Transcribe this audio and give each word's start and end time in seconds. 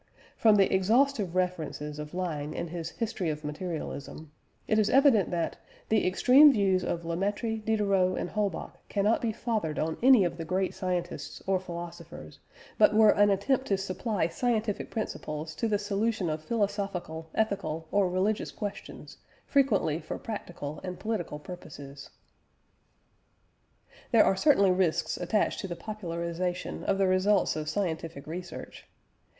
From 0.35 0.55
the 0.55 0.73
exhaustive 0.73 1.35
references 1.35 1.99
of 1.99 2.15
Lange 2.15 2.55
in 2.55 2.69
his 2.69 2.89
History 2.89 3.29
of 3.29 3.43
Materialism 3.43 4.17
(Engl. 4.17 4.25
Trans., 4.25 4.25
Vol. 4.25 4.25
II, 4.25 4.31
pp. 4.31 4.33
49 4.33 4.33
123), 4.33 4.73
it 4.73 4.79
is 4.79 4.89
evident 4.89 5.29
that 5.29 5.57
"the 5.89 6.07
extreme 6.07 6.51
views 6.51 6.83
of 6.83 7.05
La 7.05 7.13
Mettrie, 7.15 7.57
Diderot, 7.59 8.17
and 8.17 8.31
Holbach 8.31 8.71
cannot 8.89 9.21
be 9.21 9.31
fathered 9.31 9.77
on 9.77 9.97
any 10.01 10.23
of 10.23 10.37
the 10.37 10.43
great 10.43 10.73
scientists 10.73 11.43
or 11.45 11.59
philosophers, 11.59 12.39
but 12.79 12.95
were 12.95 13.11
an 13.11 13.29
attempt 13.29 13.67
to 13.67 13.77
supply 13.77 14.27
scientific 14.27 14.89
principles 14.89 15.53
to 15.53 15.67
the 15.67 15.77
solution 15.77 16.31
of 16.31 16.43
philosophical, 16.43 17.29
ethical, 17.35 17.87
or 17.91 18.09
religious 18.09 18.49
questions, 18.51 19.17
frequently 19.45 19.99
for 19.99 20.17
practical 20.17 20.81
and 20.83 20.97
political 20.99 21.37
purposes." 21.37 22.09
There 24.11 24.25
are 24.25 24.35
certainly 24.35 24.71
risks 24.71 25.17
attached 25.17 25.59
to 25.59 25.67
the 25.67 25.75
popularisation 25.75 26.83
of 26.85 26.97
the 26.97 27.05
results 27.05 27.55
of 27.55 27.69
scientific 27.69 28.25
research. 28.25 28.87